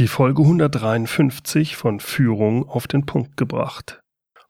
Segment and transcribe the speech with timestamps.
[0.00, 4.00] Die Folge 153 von Führung auf den Punkt gebracht.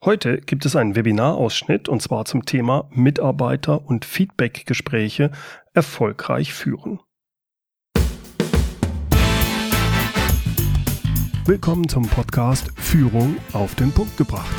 [0.05, 5.33] Heute gibt es einen Webinarausschnitt und zwar zum Thema Mitarbeiter- und Feedbackgespräche
[5.75, 7.01] erfolgreich führen.
[11.47, 14.55] Willkommen zum Podcast Führung auf den Punkt gebracht.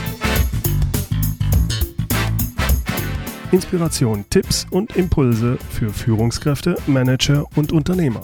[3.54, 8.24] Inspiration, Tipps und Impulse für Führungskräfte, Manager und Unternehmer.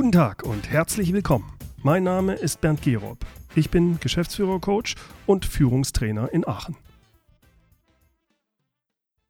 [0.00, 1.52] Guten Tag und herzlich willkommen.
[1.82, 3.18] Mein Name ist Bernd Gerob.
[3.54, 4.94] Ich bin Geschäftsführer-Coach
[5.26, 6.74] und Führungstrainer in Aachen.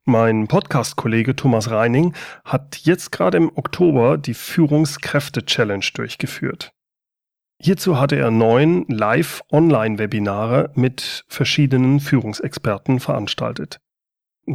[0.05, 6.71] Mein Podcast-Kollege Thomas Reining hat jetzt gerade im Oktober die Führungskräfte-Challenge durchgeführt.
[7.61, 13.81] Hierzu hatte er neun Live-Online-Webinare mit verschiedenen Führungsexperten veranstaltet.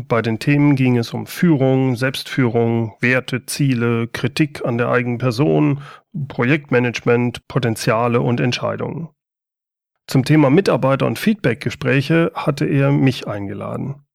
[0.03, 5.81] Bei den Themen ging es um Führung, Selbstführung, Werte, Ziele, Kritik an der eigenen Person,
[6.27, 9.09] Projektmanagement, Potenziale und Entscheidungen.
[10.07, 14.05] Zum Thema Mitarbeiter- und Feedbackgespräche hatte er mich eingeladen.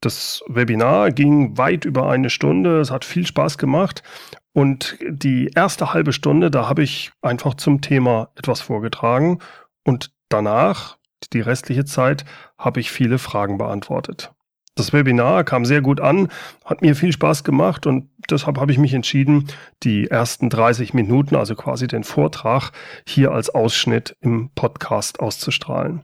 [0.00, 4.04] Das Webinar ging weit über eine Stunde, es hat viel Spaß gemacht
[4.52, 9.40] und die erste halbe Stunde, da habe ich einfach zum Thema etwas vorgetragen
[9.84, 10.98] und danach,
[11.32, 12.24] die restliche Zeit,
[12.56, 14.32] habe ich viele Fragen beantwortet.
[14.78, 16.28] Das Webinar kam sehr gut an,
[16.64, 19.48] hat mir viel Spaß gemacht und deshalb habe ich mich entschieden,
[19.82, 22.70] die ersten 30 Minuten, also quasi den Vortrag,
[23.04, 26.02] hier als Ausschnitt im Podcast auszustrahlen.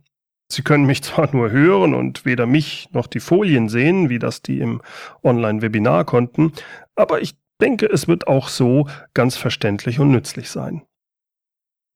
[0.51, 4.43] Sie können mich zwar nur hören und weder mich noch die Folien sehen, wie das
[4.43, 4.83] die im
[5.23, 6.53] Online-Webinar konnten,
[6.97, 10.83] aber ich denke, es wird auch so ganz verständlich und nützlich sein.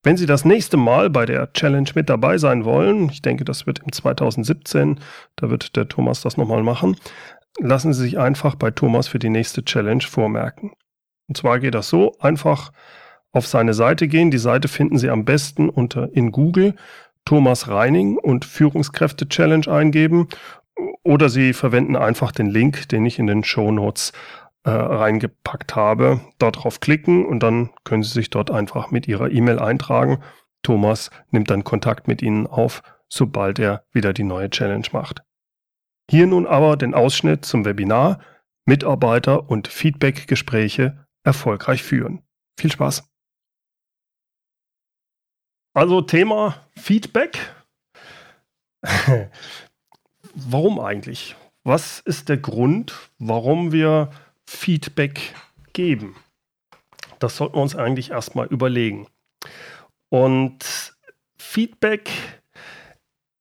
[0.09, 3.67] Wenn Sie das nächste Mal bei der Challenge mit dabei sein wollen, ich denke, das
[3.67, 5.00] wird im 2017,
[5.37, 6.97] da wird der Thomas das nochmal machen,
[7.59, 10.73] lassen Sie sich einfach bei Thomas für die nächste Challenge vormerken.
[11.28, 12.73] Und zwar geht das so, einfach
[13.33, 14.31] auf seine Seite gehen.
[14.31, 16.75] Die Seite finden Sie am besten unter in Google
[17.27, 20.28] Thomas Reining und Führungskräfte Challenge eingeben
[21.05, 24.15] oder Sie verwenden einfach den Link, den ich in den Show Notes
[24.69, 26.21] äh, reingepackt habe.
[26.39, 30.23] Dort drauf klicken und dann können Sie sich dort einfach mit Ihrer E-Mail eintragen.
[30.62, 35.23] Thomas nimmt dann Kontakt mit Ihnen auf, sobald er wieder die neue Challenge macht.
[36.11, 38.21] Hier nun aber den Ausschnitt zum Webinar
[38.67, 42.23] Mitarbeiter- und Feedbackgespräche erfolgreich führen.
[42.61, 43.09] Viel Spaß!
[45.75, 47.39] Also Thema Feedback.
[50.35, 51.37] warum eigentlich?
[51.65, 54.11] Was ist der Grund, warum wir
[54.48, 55.34] Feedback
[55.75, 56.16] geben?
[57.19, 59.06] Das sollten wir uns eigentlich erstmal überlegen.
[60.09, 60.94] Und
[61.36, 62.10] Feedback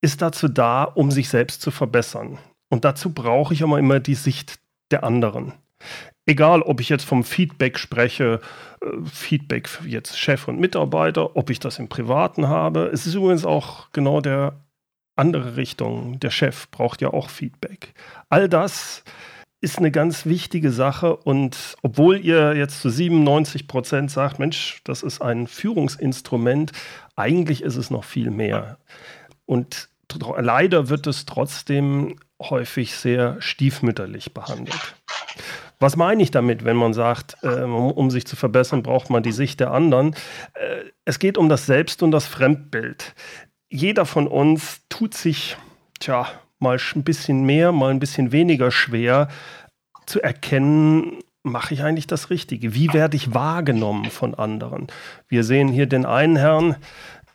[0.01, 2.39] ist dazu da, um sich selbst zu verbessern.
[2.69, 4.59] Und dazu brauche ich aber immer die Sicht
[4.91, 5.53] der anderen.
[6.25, 8.41] Egal, ob ich jetzt vom Feedback spreche,
[8.81, 12.89] äh, Feedback jetzt Chef und Mitarbeiter, ob ich das im Privaten habe.
[12.91, 14.59] Es ist übrigens auch genau der
[15.15, 16.19] andere Richtung.
[16.19, 17.93] Der Chef braucht ja auch Feedback.
[18.27, 19.05] All das
[19.59, 25.01] ist eine ganz wichtige Sache und obwohl ihr jetzt zu 97 Prozent sagt, Mensch, das
[25.01, 26.71] ist ein Führungsinstrument,
[27.15, 28.77] eigentlich ist es noch viel mehr.
[29.45, 29.89] Und
[30.37, 34.95] leider wird es trotzdem häufig sehr stiefmütterlich behandelt.
[35.79, 39.31] Was meine ich damit, wenn man sagt, äh, um sich zu verbessern, braucht man die
[39.31, 40.15] Sicht der anderen?
[40.53, 43.13] Äh, es geht um das Selbst- und das Fremdbild.
[43.69, 45.57] Jeder von uns tut sich,
[45.99, 46.27] tja,
[46.59, 49.27] mal ein bisschen mehr, mal ein bisschen weniger schwer
[50.05, 52.73] zu erkennen, mache ich eigentlich das Richtige?
[52.73, 54.87] Wie werde ich wahrgenommen von anderen?
[55.27, 56.75] Wir sehen hier den einen Herrn,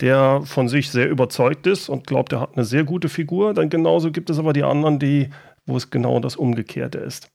[0.01, 3.55] der von sich sehr überzeugt ist und glaubt, er hat eine sehr gute Figur.
[3.55, 5.31] Dann genauso gibt es aber die anderen, die,
[5.67, 7.31] wo es genau das Umgekehrte ist.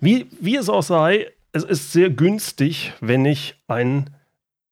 [0.00, 4.10] Wie, wie es auch sei, es ist sehr günstig, wenn ich ein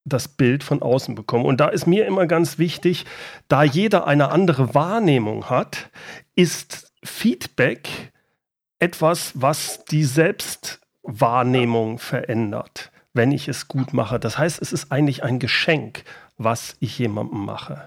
[0.05, 1.45] das Bild von außen bekomme.
[1.45, 3.05] Und da ist mir immer ganz wichtig,
[3.49, 5.91] da jeder eine andere Wahrnehmung hat,
[6.35, 7.89] ist Feedback
[8.79, 14.19] etwas, was die Selbstwahrnehmung verändert, wenn ich es gut mache.
[14.19, 16.05] Das heißt, es ist eigentlich ein Geschenk,
[16.37, 17.87] was ich jemandem mache.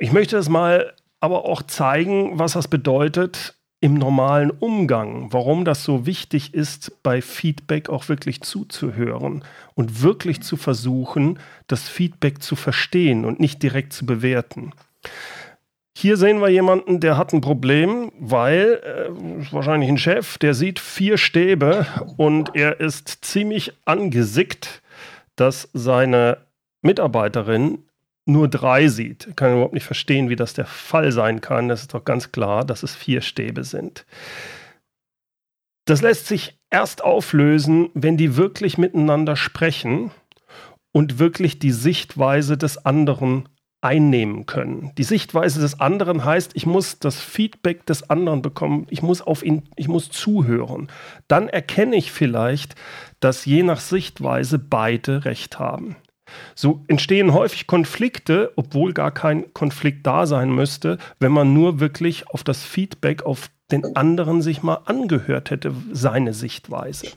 [0.00, 5.82] Ich möchte es mal aber auch zeigen, was das bedeutet, im normalen Umgang, warum das
[5.82, 9.44] so wichtig ist, bei Feedback auch wirklich zuzuhören
[9.74, 14.70] und wirklich zu versuchen, das Feedback zu verstehen und nicht direkt zu bewerten.
[15.98, 20.78] Hier sehen wir jemanden, der hat ein Problem, weil äh, wahrscheinlich ein Chef, der sieht
[20.78, 21.84] vier Stäbe
[22.16, 24.80] und er ist ziemlich angesickt,
[25.34, 26.38] dass seine
[26.82, 27.78] Mitarbeiterin
[28.24, 29.26] nur drei sieht.
[29.28, 31.68] Ich kann überhaupt nicht verstehen, wie das der Fall sein kann.
[31.68, 34.06] Das ist doch ganz klar, dass es vier Stäbe sind.
[35.86, 40.12] Das lässt sich erst auflösen, wenn die wirklich miteinander sprechen
[40.92, 43.48] und wirklich die Sichtweise des anderen
[43.80, 44.92] einnehmen können.
[44.96, 49.42] Die Sichtweise des anderen heißt, ich muss das Feedback des anderen bekommen, ich muss auf
[49.42, 50.86] ihn, ich muss zuhören.
[51.26, 52.76] Dann erkenne ich vielleicht,
[53.18, 55.96] dass je nach Sichtweise beide recht haben.
[56.54, 62.28] So entstehen häufig Konflikte, obwohl gar kein Konflikt da sein müsste, wenn man nur wirklich
[62.28, 67.08] auf das Feedback auf den anderen sich mal angehört hätte, seine Sichtweise.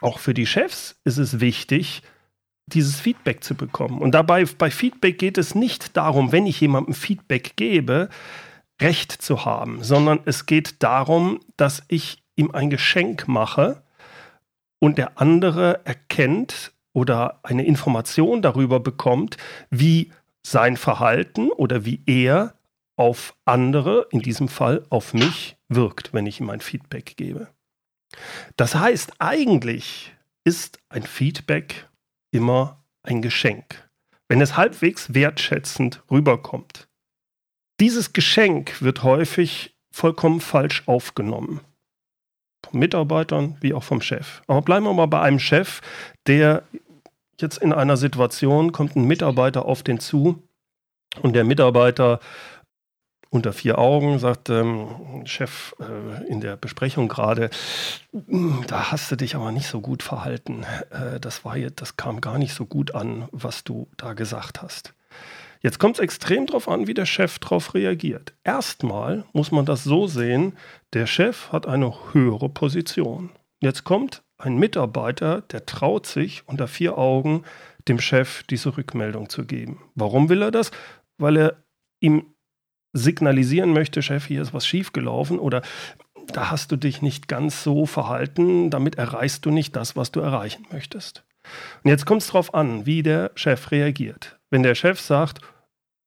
[0.00, 2.02] Auch für die Chefs ist es wichtig,
[2.66, 4.00] dieses Feedback zu bekommen.
[4.00, 8.08] Und dabei bei Feedback geht es nicht darum, wenn ich jemandem Feedback gebe,
[8.80, 13.82] Recht zu haben, sondern es geht darum, dass ich ihm ein Geschenk mache
[14.80, 19.36] und der andere erkennt oder eine Information darüber bekommt,
[19.70, 20.12] wie
[20.44, 22.54] sein Verhalten oder wie er
[22.96, 27.48] auf andere, in diesem Fall auf mich, wirkt, wenn ich ihm ein Feedback gebe.
[28.56, 31.88] Das heißt, eigentlich ist ein Feedback
[32.30, 33.88] immer ein Geschenk,
[34.28, 36.88] wenn es halbwegs wertschätzend rüberkommt.
[37.80, 41.60] Dieses Geschenk wird häufig vollkommen falsch aufgenommen.
[42.64, 44.42] Von Mitarbeitern wie auch vom Chef.
[44.46, 45.80] Aber bleiben wir mal bei einem Chef,
[46.26, 46.62] der
[47.42, 50.42] jetzt in einer Situation kommt ein Mitarbeiter auf den zu
[51.20, 52.20] und der Mitarbeiter
[53.32, 57.48] unter vier Augen, sagt ähm, Chef äh, in der Besprechung gerade,
[58.66, 60.64] da hast du dich aber nicht so gut verhalten.
[60.90, 64.60] Äh, das war jetzt, das kam gar nicht so gut an, was du da gesagt
[64.60, 64.92] hast.
[65.62, 68.34] Jetzt kommt es extrem darauf an, wie der Chef darauf reagiert.
[68.44, 70.54] Erstmal muss man das so sehen,
[70.92, 73.30] der Chef hat eine höhere Position.
[73.60, 77.44] Jetzt kommt ein Mitarbeiter, der traut sich unter vier Augen
[77.88, 79.80] dem Chef diese Rückmeldung zu geben.
[79.94, 80.70] Warum will er das?
[81.18, 81.56] Weil er
[82.00, 82.26] ihm
[82.92, 85.62] signalisieren möchte, Chef, hier ist was schiefgelaufen oder
[86.32, 90.20] da hast du dich nicht ganz so verhalten, damit erreichst du nicht das, was du
[90.20, 91.24] erreichen möchtest.
[91.82, 94.38] Und jetzt kommt es darauf an, wie der Chef reagiert.
[94.50, 95.40] Wenn der Chef sagt,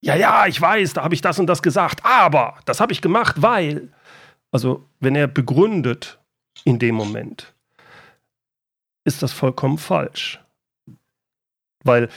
[0.01, 3.01] ja, ja, ich weiß, da habe ich das und das gesagt, aber das habe ich
[3.01, 3.91] gemacht, weil.
[4.51, 6.19] Also, wenn er begründet
[6.63, 7.54] in dem Moment,
[9.05, 10.43] ist das vollkommen falsch.
[11.83, 12.09] Weil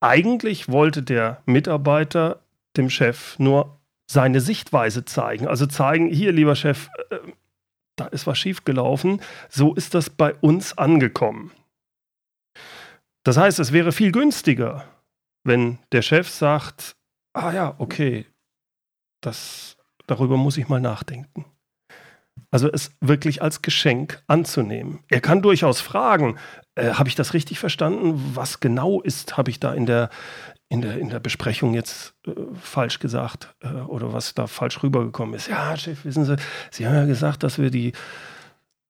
[0.00, 2.42] eigentlich wollte der Mitarbeiter
[2.76, 3.78] dem Chef nur
[4.10, 5.46] seine Sichtweise zeigen.
[5.46, 7.18] Also zeigen, hier, lieber Chef, äh,
[7.96, 9.20] da ist was schiefgelaufen.
[9.48, 11.52] So ist das bei uns angekommen.
[13.24, 14.88] Das heißt, es wäre viel günstiger,
[15.44, 16.96] wenn der Chef sagt,
[17.34, 18.26] ah ja, okay,
[19.20, 19.76] das,
[20.06, 21.44] darüber muss ich mal nachdenken.
[22.52, 25.00] Also es wirklich als Geschenk anzunehmen.
[25.08, 26.36] Er kann durchaus fragen,
[26.74, 28.32] äh, habe ich das richtig verstanden?
[28.34, 30.10] Was genau ist, habe ich da in der,
[30.68, 35.34] in der, in der Besprechung jetzt äh, falsch gesagt äh, oder was da falsch rübergekommen
[35.34, 35.48] ist.
[35.48, 36.36] Ja, Chef, wissen Sie,
[36.70, 37.92] Sie haben ja gesagt, dass wir die,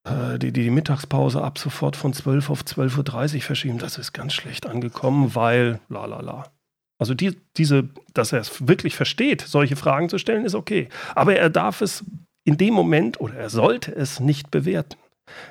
[0.03, 3.77] äh, die, die Mittagspause ab sofort von 12 auf 12.30 Uhr verschieben.
[3.77, 6.51] Das ist ganz schlecht angekommen, weil la la la.
[6.99, 10.89] Also die, diese, dass er es wirklich versteht, solche Fragen zu stellen, ist okay.
[11.15, 12.03] Aber er darf es
[12.43, 14.97] in dem Moment oder er sollte es nicht bewerten.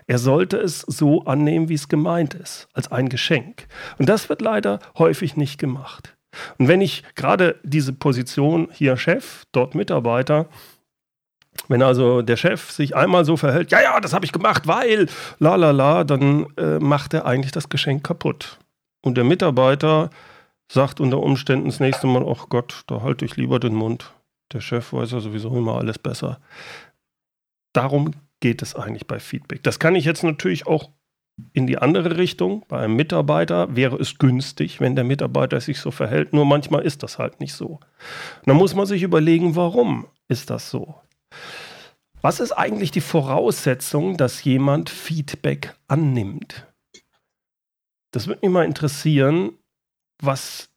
[0.07, 3.67] Er sollte es so annehmen, wie es gemeint ist, als ein Geschenk.
[3.99, 6.17] Und das wird leider häufig nicht gemacht.
[6.59, 10.47] Und wenn ich gerade diese Position hier Chef, dort Mitarbeiter,
[11.69, 15.07] wenn also der Chef sich einmal so verhält, ja, ja, das habe ich gemacht, weil,
[15.39, 18.59] la la la, dann äh, macht er eigentlich das Geschenk kaputt.
[19.03, 20.11] Und der Mitarbeiter
[20.71, 24.13] sagt unter Umständen das nächste Mal, ach Gott, da halte ich lieber den Mund.
[24.53, 26.41] Der Chef weiß ja sowieso immer alles besser.
[27.73, 29.63] Darum geht es eigentlich bei Feedback.
[29.63, 30.91] Das kann ich jetzt natürlich auch
[31.53, 32.65] in die andere Richtung.
[32.69, 36.33] Bei einem Mitarbeiter wäre es günstig, wenn der Mitarbeiter sich so verhält.
[36.33, 37.67] Nur manchmal ist das halt nicht so.
[37.67, 40.97] Und dann muss man sich überlegen, warum ist das so?
[42.21, 46.67] Was ist eigentlich die Voraussetzung, dass jemand Feedback annimmt?
[48.13, 49.59] Das würde mich mal interessieren,
[50.21, 50.71] was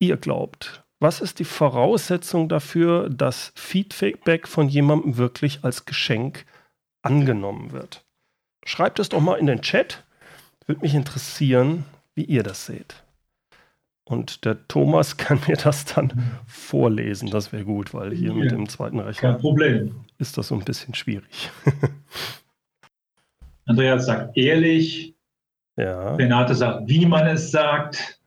[0.00, 0.84] ihr glaubt.
[1.00, 6.44] Was ist die Voraussetzung dafür, dass Feedback von jemandem wirklich als Geschenk
[7.02, 8.04] angenommen wird?
[8.64, 10.04] Schreibt es doch mal in den Chat.
[10.66, 13.02] Würde mich interessieren, wie ihr das seht.
[14.04, 17.30] Und der Thomas kann mir das dann vorlesen.
[17.30, 19.38] Das wäre gut, weil hier ja, mit dem zweiten Rechner
[20.18, 21.50] ist das so ein bisschen schwierig.
[23.66, 25.14] Andreas sagt ehrlich.
[25.76, 26.16] Ja.
[26.16, 28.18] Renate sagt, wie man es sagt.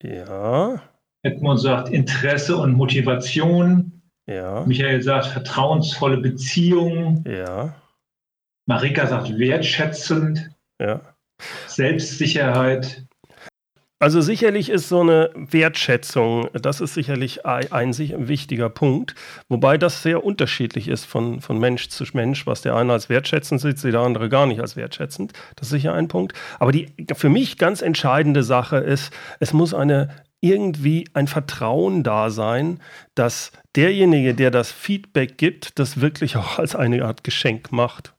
[0.00, 0.80] Ja.
[1.24, 4.02] Edmund sagt Interesse und Motivation.
[4.26, 4.64] Ja.
[4.66, 7.24] Michael sagt vertrauensvolle Beziehungen.
[7.26, 7.74] Ja.
[8.66, 10.50] Marika sagt wertschätzend.
[10.80, 11.00] Ja.
[11.66, 13.04] Selbstsicherheit.
[14.00, 17.96] Also sicherlich ist so eine Wertschätzung, das ist sicherlich ein, ein,
[18.28, 19.14] wichtiger Punkt,
[19.48, 23.62] wobei das sehr unterschiedlich ist von, von Mensch zu Mensch, was der eine als wertschätzend
[23.62, 25.32] sieht, der andere gar nicht als wertschätzend.
[25.56, 26.34] Das ist sicher ein Punkt.
[26.58, 30.10] Aber die für mich ganz entscheidende Sache ist, es muss eine
[30.44, 32.80] irgendwie ein Vertrauen da sein,
[33.14, 38.12] dass derjenige, der das Feedback gibt, das wirklich auch als eine Art Geschenk macht.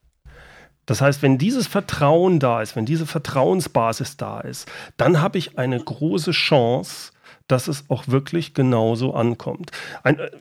[0.88, 5.60] Das heißt, wenn dieses Vertrauen da ist, wenn diese Vertrauensbasis da ist, dann habe ich
[5.60, 7.12] eine große Chance,
[7.48, 9.72] dass es auch wirklich genauso ankommt.
[10.03, 10.32] Ein, äh,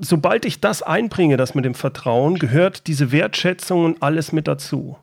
[0.00, 4.96] sobald ich das einbringe, das mit dem Vertrauen, gehört diese Wertschätzung und alles mit dazu.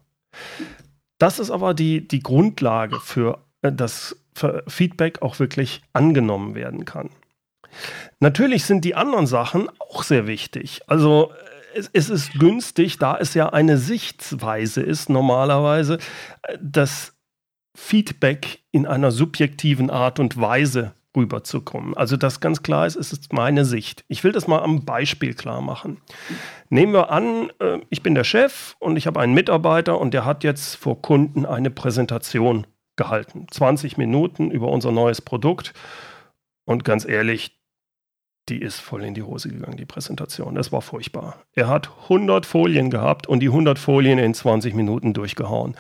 [1.20, 4.15] Das ist aber die, die Grundlage für äh, das
[4.68, 7.10] Feedback auch wirklich angenommen werden kann.
[8.20, 10.82] Natürlich sind die anderen Sachen auch sehr wichtig.
[10.88, 11.32] Also
[11.75, 15.98] es, es ist günstig, da es ja eine Sichtweise ist, normalerweise,
[16.62, 17.13] das
[17.75, 21.96] Feedback in einer subjektiven Art und Weise rüberzukommen.
[21.96, 24.04] Also das ganz klar ist, es ist meine Sicht.
[24.08, 26.01] Ich will das mal am Beispiel klar machen.
[26.70, 30.25] Nehmen wir an, äh, ich bin der Chef und ich habe einen Mitarbeiter und der
[30.25, 33.48] hat jetzt vor Kunden eine Präsentation gehalten.
[33.50, 35.74] 20 Minuten über unser neues Produkt.
[36.66, 37.60] Und ganz ehrlich,
[38.50, 40.54] die ist voll in die Hose gegangen, die Präsentation.
[40.54, 41.38] Das war furchtbar.
[41.54, 45.75] Er hat 100 Folien gehabt und die 100 Folien in 20 Minuten durchgehauen.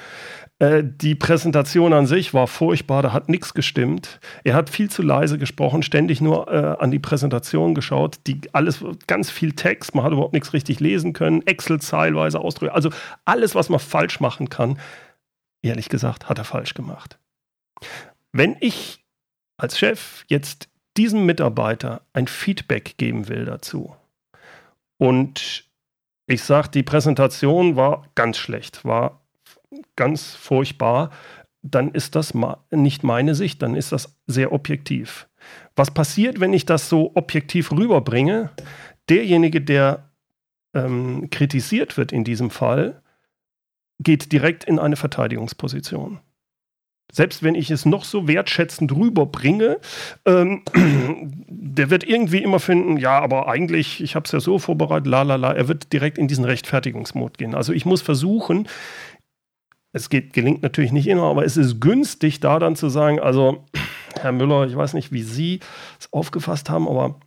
[0.57, 4.19] Äh, die Präsentation an sich war furchtbar, da hat nichts gestimmt.
[4.43, 8.19] Er hat viel zu leise gesprochen, ständig nur äh, an die Präsentation geschaut.
[8.25, 11.45] Die, alles, ganz viel Text, man hat überhaupt nichts richtig lesen können.
[11.45, 12.73] Excel zeilweise Ausdrücke.
[12.73, 12.89] Also
[13.25, 14.79] alles, was man falsch machen kann,
[15.65, 17.17] ehrlich gesagt, hat er falsch gemacht.
[18.31, 19.05] Wenn ich
[19.57, 23.95] als Chef jetzt diesem Mitarbeiter ein Feedback geben will dazu.
[24.97, 25.65] Und
[26.27, 29.21] ich sage, die Präsentation war ganz schlecht, war
[29.95, 31.11] ganz furchtbar,
[31.61, 32.33] dann ist das
[32.71, 35.27] nicht meine Sicht, dann ist das sehr objektiv.
[35.75, 38.51] Was passiert, wenn ich das so objektiv rüberbringe?
[39.09, 40.09] Derjenige, der
[40.73, 43.01] ähm, kritisiert wird in diesem Fall,
[43.99, 46.19] geht direkt in eine Verteidigungsposition
[47.11, 49.79] selbst wenn ich es noch so wertschätzend rüberbringe,
[50.25, 50.63] ähm,
[51.47, 55.21] der wird irgendwie immer finden, ja, aber eigentlich, ich habe es ja so vorbereitet, la
[55.21, 57.55] la la, er wird direkt in diesen Rechtfertigungsmod gehen.
[57.55, 58.67] Also ich muss versuchen,
[59.93, 63.63] es geht, gelingt natürlich nicht immer, aber es ist günstig, da dann zu sagen, also
[64.19, 65.59] Herr Müller, ich weiß nicht, wie Sie
[65.99, 67.19] es aufgefasst haben, aber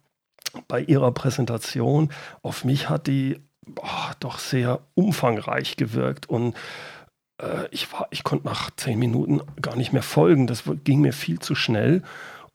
[0.67, 2.11] bei Ihrer Präsentation
[2.43, 3.37] auf mich hat die
[3.75, 6.55] boah, doch sehr umfangreich gewirkt und
[7.41, 10.47] äh, ich, war, ich konnte nach zehn Minuten gar nicht mehr folgen.
[10.47, 12.03] Das ging mir viel zu schnell.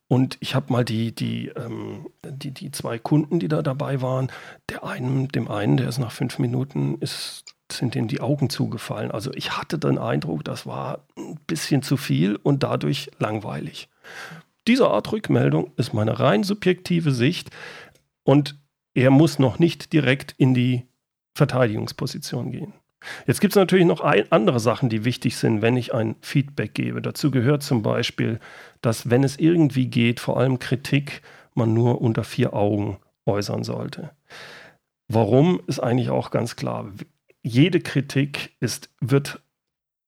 [0.07, 4.31] Und ich habe mal die, die, ähm, die, die zwei Kunden, die da dabei waren,
[4.69, 9.11] der einen, dem einen, der ist nach fünf Minuten, ist, sind ihm die Augen zugefallen.
[9.11, 13.89] Also ich hatte den Eindruck, das war ein bisschen zu viel und dadurch langweilig.
[14.67, 17.49] Diese Art Rückmeldung ist meine rein subjektive Sicht
[18.23, 18.55] und
[18.93, 20.85] er muss noch nicht direkt in die
[21.33, 22.73] Verteidigungsposition gehen.
[23.27, 26.73] Jetzt gibt es natürlich noch ein, andere Sachen, die wichtig sind, wenn ich ein Feedback
[26.73, 27.01] gebe.
[27.01, 28.39] Dazu gehört zum Beispiel,
[28.81, 31.21] dass wenn es irgendwie geht, vor allem Kritik,
[31.53, 34.11] man nur unter vier Augen äußern sollte.
[35.07, 36.91] Warum ist eigentlich auch ganz klar.
[37.43, 39.41] Jede Kritik ist, wird,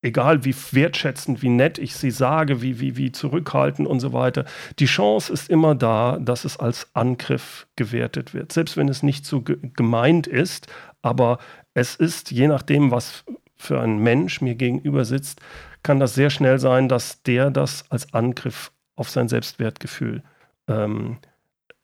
[0.02, 4.46] egal wie wertschätzend, wie nett ich sie sage, wie, wie, wie zurückhaltend und so weiter,
[4.80, 8.52] die Chance ist immer da, dass es als Angriff gewertet wird.
[8.54, 10.68] Selbst wenn es nicht so gemeint ist,
[11.06, 11.38] aber
[11.76, 13.24] es ist, je nachdem, was
[13.56, 15.40] für ein Mensch mir gegenüber sitzt,
[15.84, 20.24] kann das sehr schnell sein, dass der das als Angriff auf sein Selbstwertgefühl
[20.68, 21.18] ähm,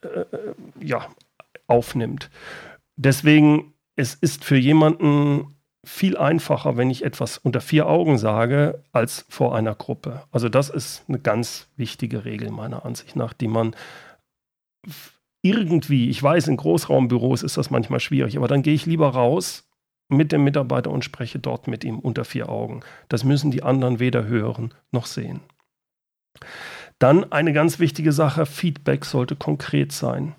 [0.01, 0.25] äh,
[0.79, 1.07] ja,
[1.67, 2.31] aufnimmt.
[2.95, 9.27] Deswegen, es ist für jemanden viel einfacher, wenn ich etwas unter vier Augen sage, als
[9.29, 10.23] vor einer Gruppe.
[10.31, 13.75] Also das ist eine ganz wichtige Regel meiner Ansicht nach, die man
[15.41, 19.67] irgendwie, ich weiß, in Großraumbüros ist das manchmal schwierig, aber dann gehe ich lieber raus
[20.07, 22.81] mit dem Mitarbeiter und spreche dort mit ihm unter vier Augen.
[23.07, 25.39] Das müssen die anderen weder hören noch sehen.
[26.99, 30.35] Dann eine ganz wichtige Sache, Feedback sollte konkret sein.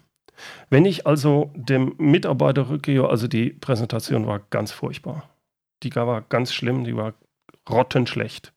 [0.70, 5.28] Wenn ich also dem Mitarbeiter rückgehe, also die Präsentation war ganz furchtbar.
[5.82, 7.14] Die war ganz schlimm, die war
[7.68, 8.52] rottenschlecht.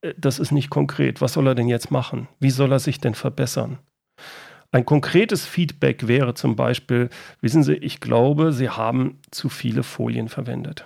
[0.00, 1.20] Äh, das ist nicht konkret.
[1.20, 2.28] Was soll er denn jetzt machen?
[2.40, 3.78] Wie soll er sich denn verbessern?
[4.74, 7.08] Ein konkretes Feedback wäre zum Beispiel,
[7.40, 10.84] wissen Sie, ich glaube, Sie haben zu viele Folien verwendet.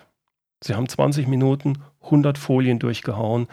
[0.62, 3.48] Sie haben 20 Minuten 100 Folien durchgehauen.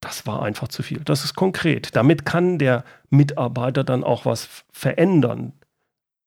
[0.00, 1.00] Das war einfach zu viel.
[1.00, 1.96] Das ist konkret.
[1.96, 5.52] Damit kann der Mitarbeiter dann auch was verändern.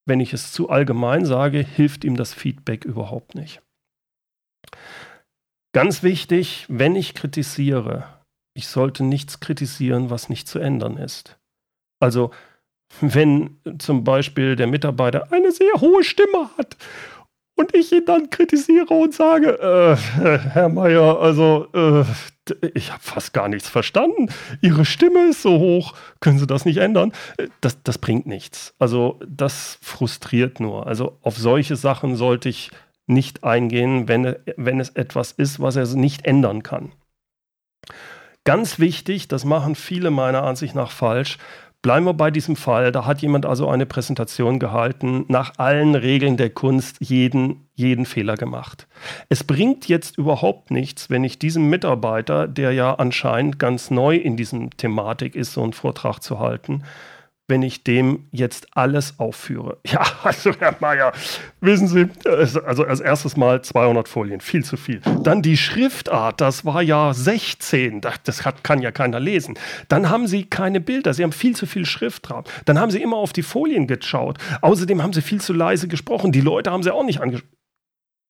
[0.06, 3.62] Wenn ich es zu allgemein sage, hilft ihm das Feedback überhaupt nicht.
[5.72, 8.04] Ganz wichtig, wenn ich kritisiere,
[8.54, 11.40] ich sollte nichts kritisieren, was nicht zu ändern ist.
[12.02, 12.32] Also,
[13.02, 16.78] wenn zum Beispiel der Mitarbeiter eine sehr hohe Stimme hat
[17.56, 22.04] und ich ihn dann kritisiere und sage, äh, Herr Meier, also äh,
[22.74, 24.30] ich habe fast gar nichts verstanden.
[24.62, 27.14] Ihre Stimme ist so hoch, können Sie das nicht ändern?
[27.62, 28.74] Das, das bringt nichts.
[28.80, 30.88] Also das frustriert nur.
[30.88, 32.72] Also auf solche Sachen sollte ich
[33.06, 36.92] nicht eingehen, wenn, wenn es etwas ist, was er nicht ändern kann.
[38.46, 41.38] Ganz wichtig, das machen viele meiner Ansicht nach falsch,
[41.84, 42.94] Bleiben wir bei diesem Fall.
[42.94, 48.38] Da hat jemand also eine Präsentation gehalten, nach allen Regeln der Kunst jeden, jeden Fehler
[48.38, 48.88] gemacht.
[49.28, 54.38] Es bringt jetzt überhaupt nichts, wenn ich diesem Mitarbeiter, der ja anscheinend ganz neu in
[54.38, 56.84] diesem Thematik ist, so einen Vortrag zu halten,
[57.48, 59.78] wenn ich dem jetzt alles aufführe.
[59.94, 61.12] Ja, also Herr Mayer,
[61.62, 65.02] wissen Sie, also als erstes mal 200 Folien, viel zu viel.
[65.22, 69.54] Dann die Schriftart, das war ja 16, das hat, kann ja keiner lesen.
[69.88, 72.46] Dann haben Sie keine Bilder, Sie haben viel zu viel Schrift drauf.
[72.66, 74.40] Dann haben Sie immer auf die Folien geschaut.
[74.62, 76.32] Außerdem haben Sie viel zu leise gesprochen.
[76.32, 77.56] Die Leute haben Sie auch nicht angesprochen.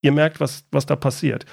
[0.02, 1.46] Ihr merkt, was, was da passiert.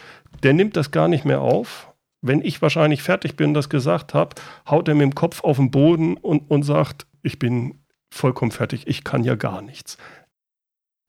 [0.43, 1.95] Der nimmt das gar nicht mehr auf.
[2.21, 4.35] Wenn ich wahrscheinlich fertig bin, das gesagt habe,
[4.69, 8.87] haut er mit dem Kopf auf den Boden und, und sagt, ich bin vollkommen fertig,
[8.87, 9.99] ich kann ja gar nichts.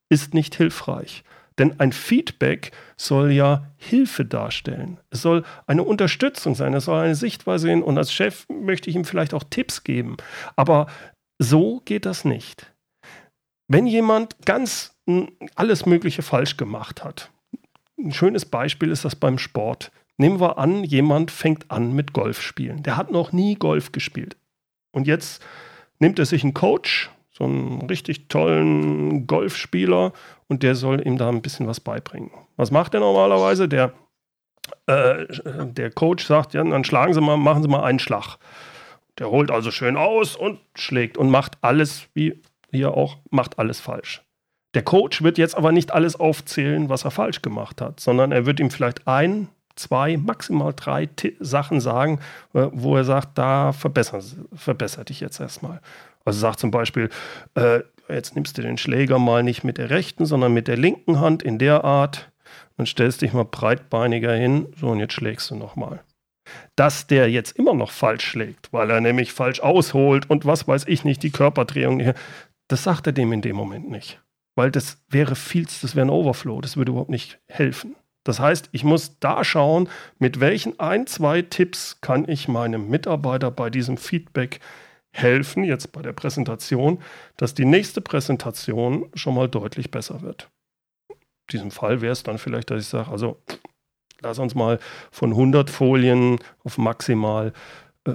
[0.10, 1.24] Ist nicht hilfreich.
[1.58, 5.00] Denn ein Feedback soll ja Hilfe darstellen.
[5.10, 8.96] Es soll eine Unterstützung sein, es soll eine Sichtweise sein und als Chef möchte ich
[8.96, 10.18] ihm vielleicht auch Tipps geben.
[10.56, 10.88] Aber
[11.40, 12.74] so geht das nicht.
[13.68, 14.98] Wenn jemand ganz
[15.56, 17.32] alles Mögliche falsch gemacht hat,
[17.98, 19.92] ein schönes Beispiel ist das beim Sport.
[20.18, 22.84] Nehmen wir an, jemand fängt an mit Golf spielen.
[22.84, 24.38] Der hat noch nie Golf gespielt.
[24.92, 25.44] Und jetzt
[26.02, 30.12] nimmt er sich einen Coach, so einen richtig tollen Golfspieler,
[30.48, 32.32] und der soll ihm da ein bisschen was beibringen.
[32.58, 33.70] Was macht er normalerweise?
[33.70, 33.94] Der,
[34.88, 38.38] äh, der Coach sagt, ja, dann schlagen Sie mal, machen Sie mal einen Schlag.
[39.18, 42.42] Der holt also schön aus und schlägt und macht alles, wie
[42.72, 44.24] hier auch, macht alles falsch.
[44.74, 48.46] Der Coach wird jetzt aber nicht alles aufzählen, was er falsch gemacht hat, sondern er
[48.46, 52.20] wird ihm vielleicht ein, zwei, maximal drei T Sachen sagen,
[52.54, 54.24] äh, wo er sagt, da verbessern,
[54.54, 55.82] verbessert dich jetzt erstmal.
[56.26, 57.10] Also sagt zum Beispiel,
[57.56, 61.20] äh, jetzt nimmst du den Schläger mal nicht mit der rechten, sondern mit der linken
[61.20, 62.32] Hand in der Art.
[62.78, 64.68] Dann stellst dich mal breitbeiniger hin.
[64.80, 66.02] So, und jetzt schlägst du nochmal.
[66.76, 70.86] Dass der jetzt immer noch falsch schlägt, weil er nämlich falsch ausholt und was weiß
[70.88, 72.14] ich nicht, die Körperdrehung,
[72.68, 74.20] das sagt er dem in dem Moment nicht.
[74.56, 77.96] Weil das wäre viel, das wäre ein Overflow, das würde überhaupt nicht helfen.
[78.24, 83.50] Das heißt, ich muss da schauen, mit welchen ein, zwei Tipps kann ich meinem Mitarbeiter
[83.50, 84.60] bei diesem Feedback
[85.12, 87.02] helfen, jetzt bei der Präsentation,
[87.38, 90.50] dass die nächste Präsentation schon mal deutlich besser wird.
[91.10, 91.18] In
[91.54, 93.38] diesem Fall wäre es dann vielleicht, dass ich sage, also
[94.22, 94.80] lass uns mal
[95.12, 97.54] von 100 Folien auf maximal
[98.08, 98.12] äh,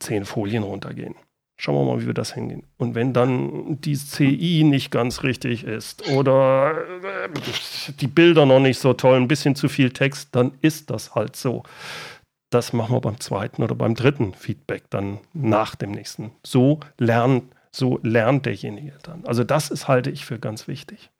[0.00, 1.14] 10 Folien runtergehen.
[1.60, 2.62] Schauen wir mal, wie wir das hingehen.
[2.78, 6.72] Und wenn dann die CI nicht ganz richtig ist oder
[7.04, 7.28] äh,
[8.00, 11.36] die Bilder noch nicht so toll, ein bisschen zu viel Text, dann ist das halt
[11.36, 11.62] so.
[12.48, 16.32] Das machen wir beim zweiten oder beim dritten Feedback dann nach dem nächsten.
[16.42, 19.26] So lernt, so lernt derjenige dann.
[19.26, 21.10] Also das ist, halte ich für ganz wichtig.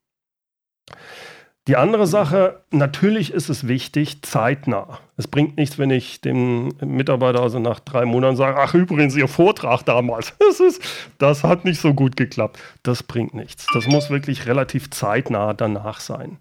[1.71, 4.99] Die andere Sache, natürlich ist es wichtig, zeitnah.
[5.17, 9.29] Es bringt nichts, wenn ich dem Mitarbeiter also nach drei Monaten sage, ach übrigens, Ihr
[9.29, 10.83] Vortrag damals, das, ist,
[11.19, 12.59] das hat nicht so gut geklappt.
[12.83, 13.69] Das bringt nichts.
[13.73, 16.39] Das muss wirklich relativ zeitnah danach sein.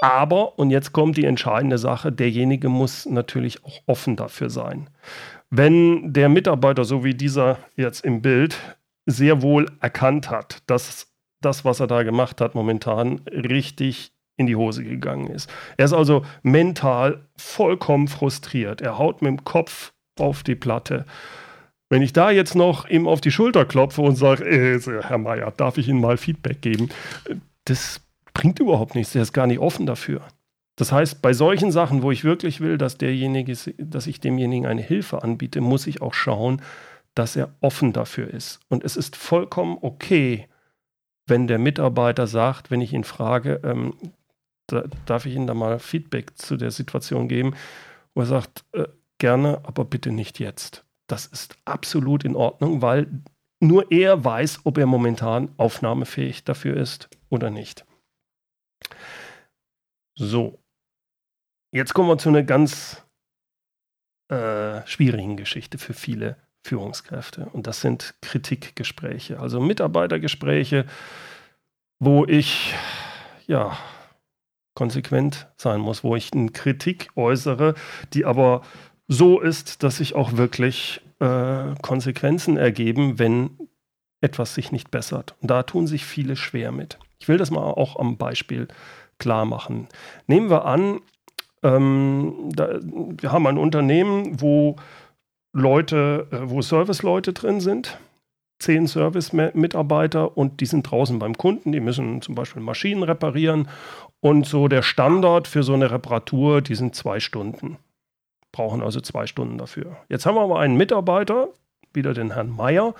[0.00, 4.90] Aber, und jetzt kommt die entscheidende Sache, derjenige muss natürlich auch offen dafür sein.
[5.50, 8.56] Wenn der Mitarbeiter, so wie dieser jetzt im Bild,
[9.06, 11.08] sehr wohl erkannt hat, dass
[11.40, 15.50] das, was er da gemacht hat, momentan richtig in die Hose gegangen ist.
[15.76, 18.80] Er ist also mental vollkommen frustriert.
[18.80, 21.04] Er haut mit dem Kopf auf die Platte.
[21.90, 25.52] Wenn ich da jetzt noch ihm auf die Schulter klopfe und sage, äh, Herr Mayer,
[25.56, 26.88] darf ich Ihnen mal Feedback geben?
[27.64, 28.00] Das
[28.32, 29.14] bringt überhaupt nichts.
[29.14, 30.22] Er ist gar nicht offen dafür.
[30.76, 34.82] Das heißt, bei solchen Sachen, wo ich wirklich will, dass derjenige, dass ich demjenigen eine
[34.82, 36.62] Hilfe anbiete, muss ich auch schauen,
[37.14, 38.60] dass er offen dafür ist.
[38.68, 40.46] Und es ist vollkommen okay,
[41.26, 43.94] wenn der Mitarbeiter sagt, wenn ich ihn frage, ähm,
[44.68, 47.54] da, darf ich Ihnen da mal Feedback zu der Situation geben,
[48.14, 48.86] wo er sagt, äh,
[49.18, 50.84] gerne, aber bitte nicht jetzt.
[51.08, 53.08] Das ist absolut in Ordnung, weil
[53.60, 57.84] nur er weiß, ob er momentan aufnahmefähig dafür ist oder nicht.
[60.14, 60.62] So,
[61.72, 63.02] jetzt kommen wir zu einer ganz
[64.28, 67.46] äh, schwierigen Geschichte für viele Führungskräfte.
[67.46, 70.86] Und das sind Kritikgespräche, also Mitarbeitergespräche,
[71.98, 72.74] wo ich
[73.46, 73.76] ja
[74.78, 77.74] konsequent sein muss, wo ich eine Kritik äußere,
[78.14, 78.62] die aber
[79.08, 83.50] so ist, dass sich auch wirklich äh, Konsequenzen ergeben, wenn
[84.20, 85.34] etwas sich nicht bessert.
[85.40, 86.96] Und da tun sich viele schwer mit.
[87.18, 88.68] Ich will das mal auch am Beispiel
[89.18, 89.88] klar machen.
[90.28, 91.00] Nehmen wir an,
[91.64, 94.76] ähm, da, wir haben ein Unternehmen, wo
[95.52, 97.98] Leute, äh, wo Serviceleute drin sind,
[98.60, 103.68] zehn Service-Mitarbeiter und die sind draußen beim Kunden, die müssen zum Beispiel Maschinen reparieren
[104.20, 107.78] und so der Standard für so eine Reparatur, die sind zwei Stunden.
[108.52, 109.96] Brauchen also zwei Stunden dafür.
[110.08, 111.48] Jetzt haben wir aber einen Mitarbeiter,
[111.92, 112.94] wieder den Herrn Meier,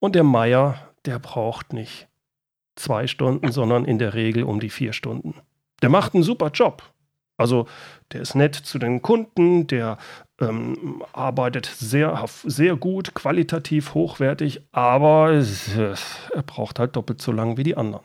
[0.00, 2.08] und der Meier, der braucht nicht
[2.76, 5.34] zwei Stunden, sondern in der Regel um die vier Stunden.
[5.82, 6.82] Der macht einen super Job.
[7.36, 7.66] Also
[8.12, 9.98] der ist nett zu den Kunden, der
[10.40, 17.56] ähm, arbeitet sehr, sehr gut, qualitativ hochwertig, aber es, er braucht halt doppelt so lang
[17.56, 18.04] wie die anderen.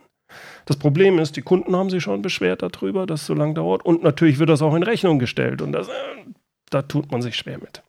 [0.66, 3.86] Das Problem ist, die Kunden haben sich schon beschwert darüber, dass es so lange dauert
[3.86, 5.92] und natürlich wird das auch in Rechnung gestellt und das, äh,
[6.70, 7.84] da tut man sich schwer mit.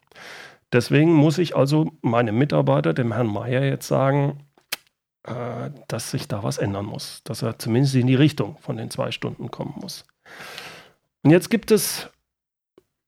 [0.72, 4.44] Deswegen muss ich also meinem Mitarbeiter, dem Herrn Meier, jetzt sagen,
[5.24, 8.90] äh, dass sich da was ändern muss, dass er zumindest in die Richtung von den
[8.90, 10.04] zwei Stunden kommen muss.
[11.22, 12.08] Und jetzt gibt es,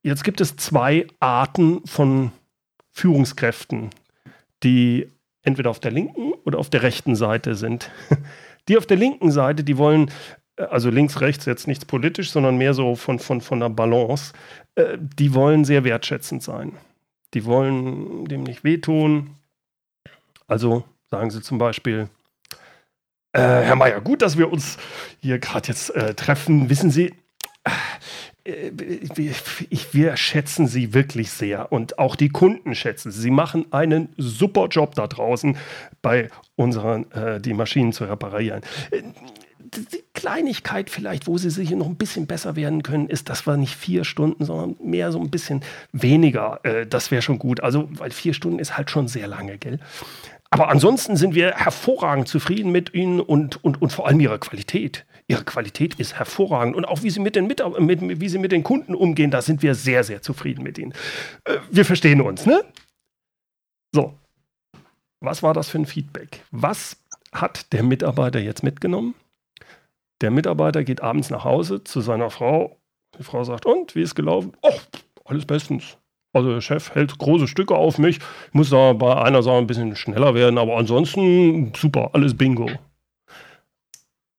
[0.02, 2.32] jetzt gibt es zwei Arten von
[2.90, 3.90] Führungskräften,
[4.62, 5.08] die
[5.42, 7.90] entweder auf der linken oder auf der rechten Seite sind.
[8.68, 10.10] Die auf der linken Seite, die wollen,
[10.56, 14.32] äh, also links, rechts jetzt nichts politisch, sondern mehr so von, von, von der Balance,
[14.74, 16.72] äh, die wollen sehr wertschätzend sein.
[17.34, 19.36] Die wollen dem nicht wehtun.
[20.46, 22.08] Also sagen sie zum Beispiel,
[23.32, 24.76] äh, Herr Mayer, gut, dass wir uns
[25.20, 26.68] hier gerade jetzt äh, treffen.
[26.68, 27.14] Wissen Sie,
[27.64, 27.70] äh,
[28.44, 33.20] wir schätzen sie wirklich sehr und auch die Kunden schätzen sie.
[33.20, 35.56] Sie machen einen super Job da draußen
[36.00, 38.62] bei unseren, äh, die Maschinen zu reparieren.
[38.90, 39.02] Äh,
[39.74, 43.56] die Kleinigkeit vielleicht, wo sie sich noch ein bisschen besser werden können, ist, dass wir
[43.56, 46.60] nicht vier Stunden, sondern mehr so ein bisschen weniger.
[46.64, 47.60] Äh, das wäre schon gut.
[47.60, 49.78] Also, weil vier Stunden ist halt schon sehr lange, gell?
[50.50, 55.06] Aber ansonsten sind wir hervorragend zufrieden mit ihnen und, und, und vor allem ihrer Qualität.
[55.32, 58.52] Ihre Qualität ist hervorragend und auch wie sie mit den, mit, mit, wie sie mit
[58.52, 60.92] den Kunden umgehen, da sind wir sehr, sehr zufrieden mit ihnen.
[61.44, 62.62] Äh, wir verstehen uns, ne?
[63.94, 64.14] So,
[65.20, 66.44] was war das für ein Feedback?
[66.50, 66.96] Was
[67.32, 69.14] hat der Mitarbeiter jetzt mitgenommen?
[70.20, 72.76] Der Mitarbeiter geht abends nach Hause zu seiner Frau.
[73.18, 74.52] Die Frau sagt, und, wie ist gelaufen?
[74.62, 74.78] Oh,
[75.24, 75.96] alles bestens.
[76.34, 78.18] Also der Chef hält große Stücke auf mich.
[78.18, 82.70] Ich muss da bei einer Sache ein bisschen schneller werden, aber ansonsten super, alles Bingo.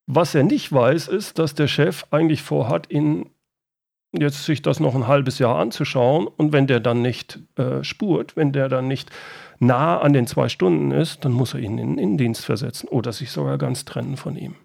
[0.06, 3.30] Was er nicht weiß, ist, dass der Chef eigentlich vorhat, ihn
[4.12, 8.36] jetzt sich das noch ein halbes Jahr anzuschauen und wenn der dann nicht äh, spurt,
[8.36, 9.10] wenn der dann nicht
[9.60, 13.12] nah an den zwei Stunden ist, dann muss er ihn in den Innendienst versetzen oder
[13.12, 14.56] sich sogar ganz trennen von ihm.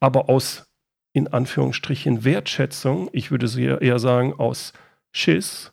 [0.00, 0.66] Aber aus
[1.12, 3.48] in Anführungsstrichen Wertschätzung, ich würde
[3.80, 4.72] eher sagen aus
[5.12, 5.72] Schiss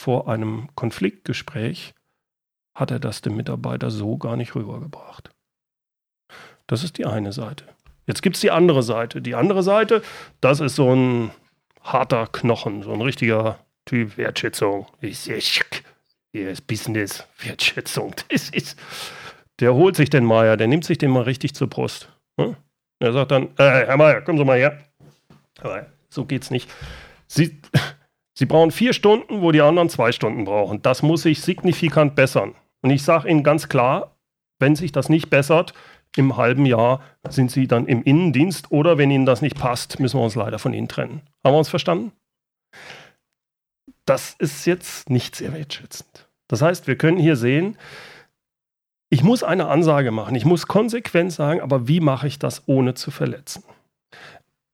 [0.00, 1.94] vor einem Konfliktgespräch,
[2.74, 5.30] hat er das dem Mitarbeiter so gar nicht rübergebracht.
[6.66, 7.73] Das ist die eine Seite.
[8.06, 9.22] Jetzt gibt es die andere Seite.
[9.22, 10.02] Die andere Seite,
[10.40, 11.30] das ist so ein
[11.82, 14.86] harter Knochen, so ein richtiger Typ Wertschätzung.
[15.02, 15.84] Schick.
[16.32, 18.14] Hier ist Business, Wertschätzung.
[18.28, 18.78] Das ist,
[19.60, 22.08] der holt sich den Meier, der nimmt sich den mal richtig zur Brust.
[22.40, 22.56] Hm?
[22.98, 24.78] Er sagt dann, äh, Herr Meier, kommen Sie mal her.
[25.60, 26.70] Aber so geht's nicht.
[27.26, 27.60] Sie,
[28.34, 30.82] Sie brauchen vier Stunden, wo die anderen zwei Stunden brauchen.
[30.82, 32.54] Das muss sich signifikant bessern.
[32.82, 34.16] Und ich sage Ihnen ganz klar,
[34.58, 35.72] wenn sich das nicht bessert,
[36.16, 40.18] im halben Jahr sind Sie dann im Innendienst oder wenn Ihnen das nicht passt, müssen
[40.18, 41.22] wir uns leider von Ihnen trennen.
[41.44, 42.12] Haben wir uns verstanden?
[44.06, 46.28] Das ist jetzt nicht sehr wertschätzend.
[46.48, 47.76] Das heißt, wir können hier sehen,
[49.08, 52.94] ich muss eine Ansage machen, ich muss konsequent sagen, aber wie mache ich das, ohne
[52.94, 53.62] zu verletzen?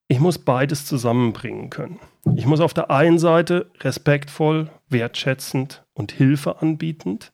[0.08, 2.00] Ich muss beides zusammenbringen können.
[2.34, 7.32] Ich muss auf der einen Seite respektvoll, wertschätzend und Hilfe anbietend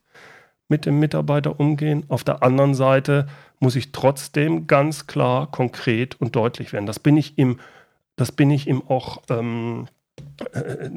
[0.69, 2.05] mit dem Mitarbeiter umgehen.
[2.09, 3.29] Auf der anderen Seite
[3.61, 6.87] muss ich trotzdem ganz klar, konkret und deutlich werden.
[6.87, 7.59] Das bin ich ihm,
[8.16, 9.88] das bin ich ihm auch, ähm,
[10.53, 10.90] äh,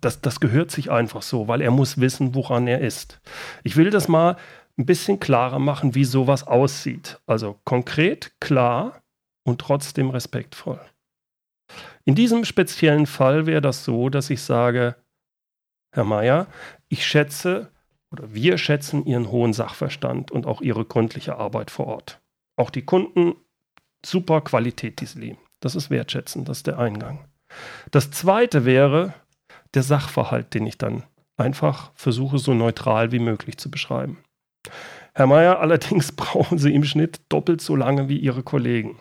[0.00, 3.20] das, das gehört sich einfach so, weil er muss wissen, woran er ist.
[3.62, 4.36] Ich will das mal
[4.78, 7.20] ein bisschen klarer machen, wie sowas aussieht.
[7.26, 9.02] Also konkret, klar
[9.44, 10.80] und trotzdem respektvoll.
[12.04, 14.96] In diesem speziellen Fall wäre das so, dass ich sage,
[15.92, 16.46] Herr Mayer,
[16.88, 17.70] ich schätze
[18.14, 22.20] oder wir schätzen Ihren hohen Sachverstand und auch Ihre gründliche Arbeit vor Ort.
[22.56, 23.34] Auch die Kunden,
[24.06, 25.38] super Qualität, die Sie lieben.
[25.58, 27.24] Das ist wertschätzen, das ist der Eingang.
[27.90, 29.14] Das zweite wäre
[29.74, 31.02] der Sachverhalt, den ich dann
[31.36, 34.18] einfach versuche, so neutral wie möglich zu beschreiben.
[35.14, 39.00] Herr Mayer, allerdings brauchen Sie im Schnitt doppelt so lange wie Ihre Kollegen.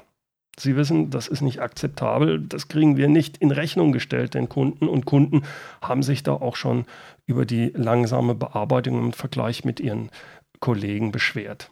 [0.59, 4.87] Sie wissen, das ist nicht akzeptabel, das kriegen wir nicht in Rechnung gestellt den Kunden
[4.87, 5.43] und Kunden
[5.81, 6.85] haben sich da auch schon
[7.25, 10.11] über die langsame Bearbeitung im Vergleich mit ihren
[10.59, 11.71] Kollegen beschwert.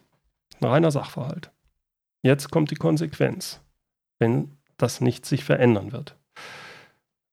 [0.60, 1.52] Ein reiner Sachverhalt.
[2.22, 3.60] Jetzt kommt die Konsequenz,
[4.18, 6.16] wenn das nicht sich verändern wird.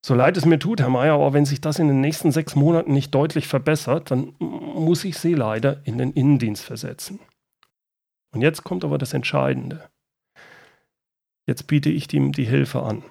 [0.05, 2.55] So leid es mir tut, Herr Mayer, aber wenn sich das in den nächsten sechs
[2.55, 7.19] Monaten nicht deutlich verbessert, dann muss ich Sie leider in den Innendienst versetzen.
[8.31, 9.89] Und jetzt kommt aber das Entscheidende.
[11.49, 13.01] Jetzt biete ich ihm die Hilfe an.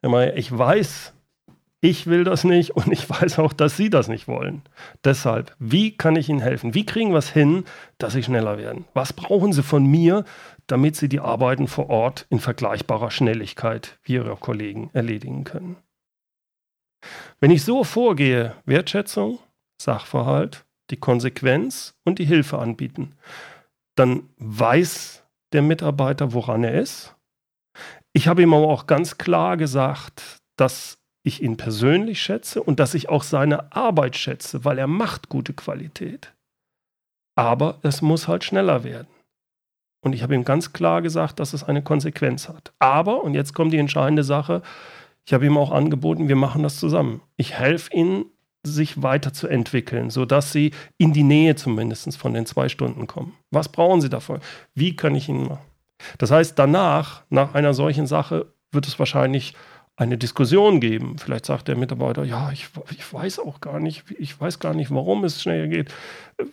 [0.00, 1.12] Herr Mayer, ich weiß,
[1.80, 4.62] ich will das nicht und ich weiß auch, dass Sie das nicht wollen.
[5.02, 6.72] Deshalb, wie kann ich Ihnen helfen?
[6.72, 7.64] Wie kriegen wir es hin,
[7.98, 8.84] dass Sie schneller werden?
[8.94, 10.24] Was brauchen Sie von mir,
[10.68, 15.74] damit Sie die Arbeiten vor Ort in vergleichbarer Schnelligkeit wie Ihre Kollegen erledigen können?
[17.40, 19.40] Wenn ich so vorgehe, Wertschätzung,
[19.82, 23.16] Sachverhalt, die Konsequenz und die Hilfe anbieten,
[23.96, 25.23] dann weiß
[25.54, 27.14] der Mitarbeiter, woran er ist.
[28.12, 32.94] Ich habe ihm aber auch ganz klar gesagt, dass ich ihn persönlich schätze und dass
[32.94, 36.34] ich auch seine Arbeit schätze, weil er macht gute Qualität.
[37.36, 39.08] Aber es muss halt schneller werden.
[40.04, 42.74] Und ich habe ihm ganz klar gesagt, dass es eine Konsequenz hat.
[42.78, 44.60] Aber, und jetzt kommt die entscheidende Sache,
[45.26, 47.22] ich habe ihm auch angeboten, wir machen das zusammen.
[47.36, 48.26] Ich helfe ihnen
[48.64, 53.34] sich weiterzuentwickeln, sodass sie in die Nähe zumindest von den zwei Stunden kommen.
[53.50, 54.40] Was brauchen sie davon?
[54.74, 55.64] Wie kann ich ihnen machen?
[56.18, 59.54] Das heißt, danach, nach einer solchen Sache, wird es wahrscheinlich
[59.96, 61.18] eine Diskussion geben.
[61.18, 64.90] Vielleicht sagt der Mitarbeiter, ja, ich, ich weiß auch gar nicht, ich weiß gar nicht,
[64.92, 65.94] warum es schneller geht,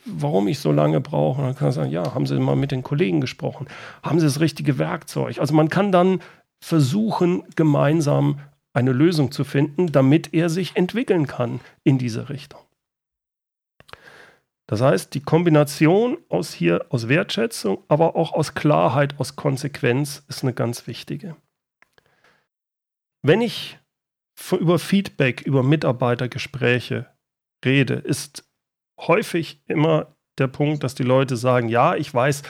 [0.06, 1.42] warum ich so lange brauche.
[1.42, 3.68] Und dann kann er sagen, ja, haben Sie mal mit den Kollegen gesprochen?
[4.04, 5.40] Haben Sie das richtige Werkzeug?
[5.40, 6.22] Also man kann dann
[6.64, 8.40] versuchen, gemeinsam
[8.74, 12.62] eine Lösung zu finden, damit er sich entwickeln kann in diese Richtung.
[14.68, 20.44] Das heißt, die Kombination aus hier aus Wertschätzung, aber auch aus Klarheit, aus Konsequenz ist
[20.44, 21.36] eine ganz wichtige.
[23.22, 23.78] Wenn ich
[24.52, 27.08] über Feedback, über Mitarbeitergespräche
[27.66, 28.50] rede, ist
[28.98, 32.42] häufig immer der Punkt, dass die Leute sagen, ja, ich weiß,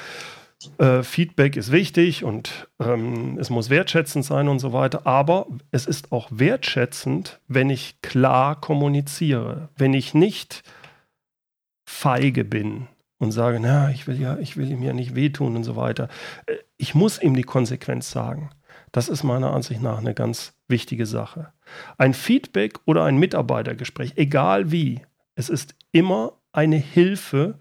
[0.78, 5.06] äh, Feedback ist wichtig und ähm, es muss wertschätzend sein und so weiter.
[5.06, 10.64] Aber es ist auch wertschätzend, wenn ich klar kommuniziere, wenn ich nicht
[11.86, 15.64] feige bin und sage, na, ich will ja, ich will ihm ja nicht wehtun und
[15.64, 16.10] so weiter.
[16.46, 18.50] Äh, ich muss ihm die Konsequenz sagen.
[18.92, 21.54] Das ist meiner Ansicht nach eine ganz wichtige Sache.
[21.98, 25.02] Ein Feedback oder ein Mitarbeitergespräch, egal wie,
[25.36, 27.60] es ist immer eine Hilfe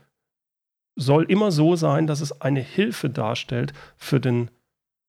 [1.01, 4.51] soll immer so sein, dass es eine Hilfe darstellt für den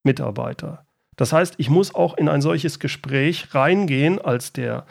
[0.03, 0.85] Mitarbeiter.
[1.17, 4.85] Das heißt, ich muss auch in ein solches Gespräch reingehen als der,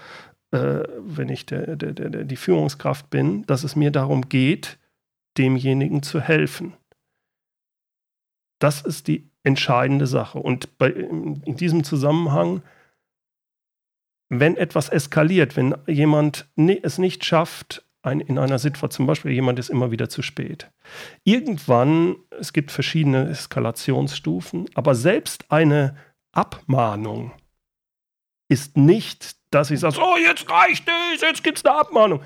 [0.53, 4.79] äh, wenn ich der, der, der, die Führungskraft bin, dass es mir darum geht,
[5.39, 6.75] demjenigen zu helfen.
[8.59, 10.39] Das ist die entscheidende Sache.
[10.39, 12.63] Und bei, in diesem Zusammenhang,
[14.29, 19.59] wenn etwas eskaliert, wenn jemand es nicht schafft, ein, in einer Situation, zum Beispiel jemand
[19.59, 20.71] ist immer wieder zu spät.
[21.25, 25.97] Irgendwann, es gibt verschiedene Eskalationsstufen, aber selbst eine
[26.33, 27.33] Abmahnung
[28.49, 32.23] ist nicht, dass ich sage, oh, jetzt reicht es, jetzt gibt es eine Abmahnung.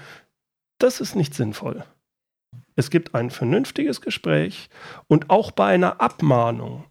[0.79, 1.85] Das ist nicht sinnvoll.
[2.77, 4.69] Es gibt ein vernünftiges Gespräch
[5.07, 6.85] und auch bei einer Abmahnung,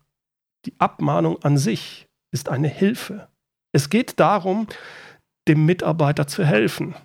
[0.65, 3.27] die Abmahnung an sich ist eine Hilfe.
[3.73, 4.67] Es geht darum,
[5.47, 6.95] dem Mitarbeiter zu helfen.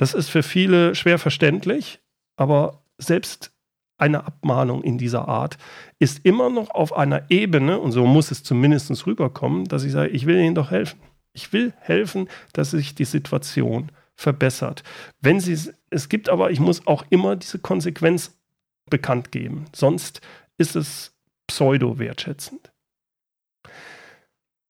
[0.00, 2.00] Das ist für viele schwer verständlich,
[2.36, 3.52] aber selbst
[3.98, 5.58] eine Abmahnung in dieser Art
[5.98, 10.08] ist immer noch auf einer Ebene, und so muss es zumindest rüberkommen, dass ich sage,
[10.08, 10.98] ich will Ihnen doch helfen.
[11.34, 14.84] Ich will helfen, dass sich die Situation verbessert.
[15.20, 18.40] Wenn sie es gibt aber, ich muss auch immer diese Konsequenz
[18.88, 19.66] bekannt geben.
[19.74, 20.22] Sonst
[20.56, 21.14] ist es
[21.46, 22.72] pseudo-wertschätzend.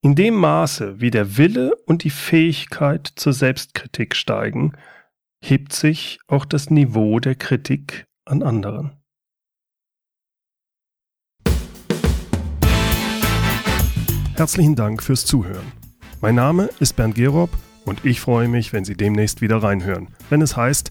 [0.02, 4.72] In dem Maße, wie der Wille und die Fähigkeit zur Selbstkritik steigen,
[5.44, 8.96] hebt sich auch das Niveau der Kritik an anderen.
[14.34, 15.70] Herzlichen Dank fürs Zuhören.
[16.20, 17.50] Mein Name ist Bernd Gerob
[17.84, 20.90] und ich freue mich, wenn Sie demnächst wieder reinhören, wenn es heißt